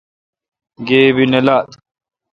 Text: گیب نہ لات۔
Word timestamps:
گیب 0.87 1.17
نہ 1.31 1.39
لات۔ 1.45 1.67